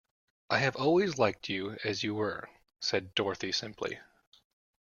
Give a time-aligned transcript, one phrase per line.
[0.49, 3.99] "I have always liked you as you were," said Dorothy, simply.